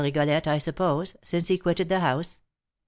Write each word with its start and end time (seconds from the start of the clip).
Rigolette, 0.03 0.47
I 0.47 0.57
suppose, 0.57 1.15
since 1.23 1.47
he 1.49 1.59
quitted 1.59 1.87
the 1.87 1.99
house?" 1.99 2.41